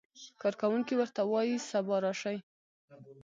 کارکوونکی 0.41 0.93
ورته 0.97 1.21
وایي 1.31 1.55
سبا 1.69 1.97
راشئ. 2.03 2.37